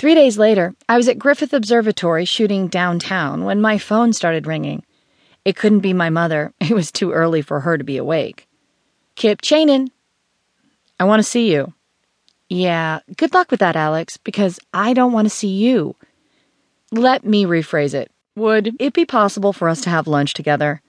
[0.00, 4.82] Three days later, I was at Griffith Observatory shooting downtown when my phone started ringing.
[5.44, 8.48] It couldn't be my mother, it was too early for her to be awake.
[9.14, 9.90] Kip Chanin.
[10.98, 11.74] I want to see you.
[12.48, 15.96] Yeah, good luck with that, Alex, because I don't want to see you.
[16.90, 18.10] Let me rephrase it.
[18.36, 20.80] Would it be possible for us to have lunch together?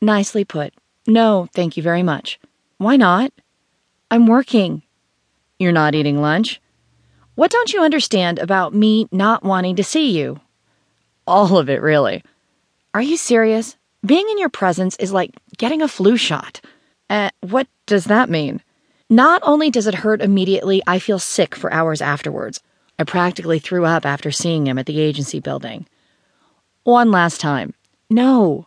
[0.00, 0.72] Nicely put.
[1.08, 2.38] No, thank you very much.
[2.78, 3.32] Why not?
[4.12, 4.82] I'm working.
[5.58, 6.60] You're not eating lunch?
[7.34, 10.40] What don't you understand about me not wanting to see you?
[11.26, 12.22] All of it, really.
[12.92, 13.76] Are you serious?
[14.06, 16.60] Being in your presence is like getting a flu shot.
[17.10, 18.62] Uh, what does that mean?
[19.10, 22.62] Not only does it hurt immediately, I feel sick for hours afterwards.
[22.98, 25.86] I practically threw up after seeing him at the agency building.
[26.84, 27.74] One last time.
[28.08, 28.66] No.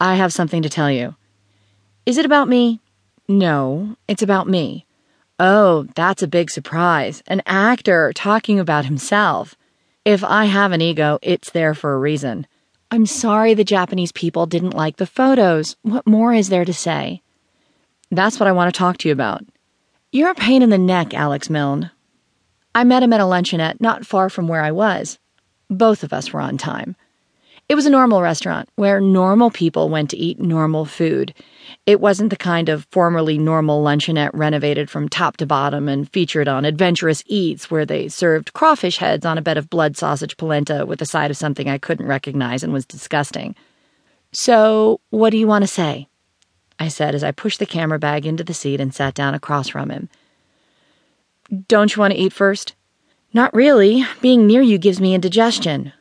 [0.00, 1.16] I have something to tell you.
[2.04, 2.80] Is it about me?
[3.28, 4.86] No, it's about me.
[5.40, 7.22] Oh, that's a big surprise.
[7.28, 9.56] An actor talking about himself.
[10.04, 12.46] If I have an ego, it's there for a reason.
[12.90, 15.76] I'm sorry the Japanese people didn't like the photos.
[15.82, 17.22] What more is there to say?
[18.10, 19.44] That's what I want to talk to you about.
[20.10, 21.90] You're a pain in the neck, Alex Milne.
[22.74, 25.18] I met him at a luncheonette not far from where I was.
[25.70, 26.96] Both of us were on time.
[27.68, 31.34] It was a normal restaurant where normal people went to eat normal food.
[31.84, 36.48] It wasn't the kind of formerly normal luncheonette renovated from top to bottom and featured
[36.48, 40.86] on Adventurous Eats where they served crawfish heads on a bed of blood sausage polenta
[40.86, 43.54] with a side of something I couldn't recognize and was disgusting.
[44.32, 46.08] So, what do you want to say?
[46.78, 49.68] I said as I pushed the camera bag into the seat and sat down across
[49.68, 50.08] from him.
[51.68, 52.74] Don't you want to eat first?
[53.34, 54.06] Not really.
[54.22, 55.92] Being near you gives me indigestion.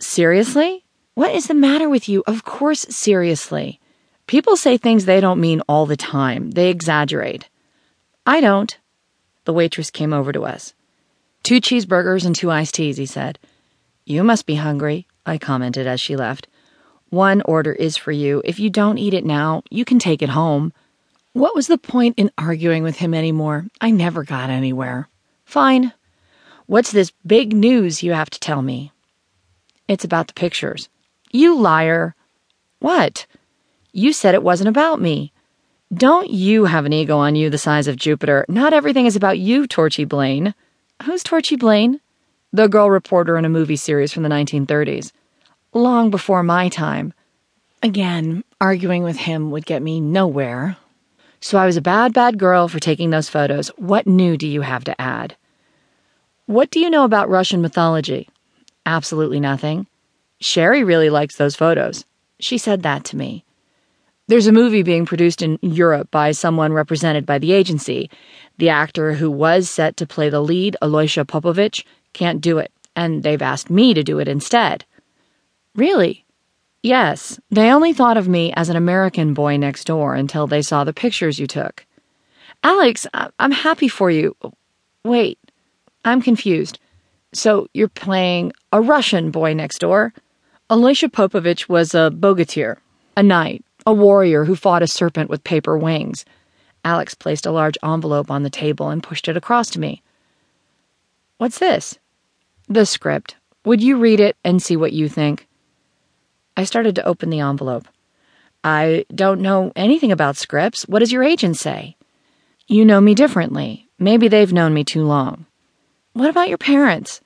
[0.00, 0.86] Seriously?
[1.14, 2.22] What is the matter with you?
[2.26, 3.78] Of course, seriously.
[4.26, 7.50] People say things they don't mean all the time, they exaggerate.
[8.24, 8.78] I don't.
[9.44, 10.74] The waitress came over to us.
[11.42, 13.38] Two cheeseburgers and two iced teas, he said.
[14.06, 16.46] You must be hungry, I commented as she left.
[17.10, 18.40] One order is for you.
[18.44, 20.72] If you don't eat it now, you can take it home.
[21.34, 23.66] What was the point in arguing with him anymore?
[23.82, 25.08] I never got anywhere.
[25.44, 25.92] Fine.
[26.66, 28.92] What's this big news you have to tell me?
[29.88, 30.88] It's about the pictures.
[31.32, 32.14] You liar.
[32.78, 33.26] What?
[33.92, 35.32] You said it wasn't about me.
[35.92, 38.44] Don't you have an ego on you the size of Jupiter?
[38.48, 40.54] Not everything is about you, Torchy Blane.
[41.04, 42.00] Who's Torchy Blane?
[42.52, 45.12] The girl reporter in a movie series from the 1930s
[45.74, 47.14] long before my time.
[47.82, 50.76] Again, arguing with him would get me nowhere.
[51.40, 53.68] So I was a bad, bad girl for taking those photos.
[53.76, 55.36] What new do you have to add?
[56.46, 58.28] What do you know about Russian mythology?
[58.86, 59.86] Absolutely nothing.
[60.42, 62.04] Sherry really likes those photos.
[62.40, 63.44] She said that to me.
[64.26, 68.10] There's a movie being produced in Europe by someone represented by the agency.
[68.58, 73.22] The actor who was set to play the lead, Alyosha Popovich, can't do it, and
[73.22, 74.84] they've asked me to do it instead.
[75.74, 76.24] Really?
[76.82, 80.82] Yes, they only thought of me as an American boy next door until they saw
[80.82, 81.86] the pictures you took.
[82.64, 84.36] Alex, I- I'm happy for you.
[85.04, 85.38] Wait,
[86.04, 86.80] I'm confused.
[87.32, 90.12] So you're playing a Russian boy next door?
[90.72, 92.78] Alyosha Popovich was a bogatyr,
[93.14, 96.24] a knight, a warrior who fought a serpent with paper wings.
[96.82, 100.02] Alex placed a large envelope on the table and pushed it across to me.
[101.36, 101.98] What's this?
[102.68, 103.36] The script.
[103.66, 105.46] Would you read it and see what you think?
[106.56, 107.86] I started to open the envelope.
[108.64, 110.88] I don't know anything about scripts.
[110.88, 111.96] What does your agent say?
[112.66, 113.90] You know me differently.
[113.98, 115.44] Maybe they've known me too long.
[116.14, 117.20] What about your parents?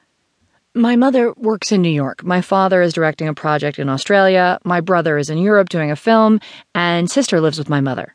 [0.76, 2.22] My mother works in New York.
[2.22, 4.58] My father is directing a project in Australia.
[4.62, 6.38] My brother is in Europe doing a film,
[6.74, 8.14] and sister lives with my mother.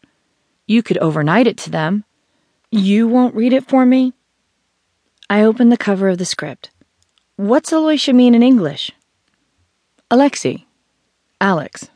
[0.68, 2.04] You could overnight it to them.
[2.70, 4.14] You won't read it for me?
[5.28, 6.70] I opened the cover of the script.
[7.36, 8.92] What's Alyosha mean in English?
[10.12, 10.68] Alexei.
[11.42, 11.90] Alex.